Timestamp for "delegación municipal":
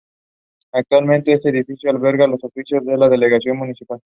3.07-3.99